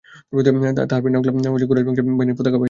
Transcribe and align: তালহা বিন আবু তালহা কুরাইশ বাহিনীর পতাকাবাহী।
তালহা 0.77 0.99
বিন 1.03 1.45
আবু 1.47 1.57
তালহা 1.57 1.65
কুরাইশ 1.69 1.85
বাহিনীর 2.19 2.37
পতাকাবাহী। 2.39 2.59